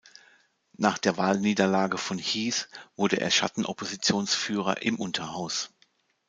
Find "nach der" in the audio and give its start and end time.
0.77-1.17